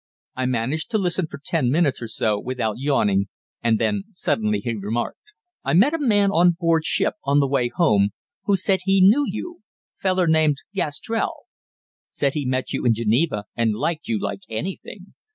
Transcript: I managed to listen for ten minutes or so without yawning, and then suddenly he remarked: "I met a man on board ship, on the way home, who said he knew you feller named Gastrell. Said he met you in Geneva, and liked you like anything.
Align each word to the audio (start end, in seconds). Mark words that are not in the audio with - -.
I 0.35 0.47
managed 0.47 0.89
to 0.89 0.97
listen 0.97 1.27
for 1.29 1.39
ten 1.45 1.69
minutes 1.69 2.01
or 2.01 2.07
so 2.07 2.39
without 2.39 2.77
yawning, 2.79 3.27
and 3.63 3.77
then 3.77 4.05
suddenly 4.09 4.57
he 4.59 4.73
remarked: 4.73 5.19
"I 5.63 5.73
met 5.73 5.93
a 5.93 5.99
man 5.99 6.31
on 6.31 6.55
board 6.59 6.85
ship, 6.85 7.13
on 7.23 7.39
the 7.39 7.45
way 7.45 7.67
home, 7.67 8.09
who 8.45 8.57
said 8.57 8.79
he 8.85 8.99
knew 8.99 9.25
you 9.27 9.61
feller 9.97 10.25
named 10.25 10.57
Gastrell. 10.73 11.43
Said 12.09 12.33
he 12.33 12.47
met 12.47 12.73
you 12.73 12.83
in 12.83 12.95
Geneva, 12.95 13.43
and 13.55 13.75
liked 13.75 14.07
you 14.07 14.19
like 14.19 14.41
anything. 14.49 15.13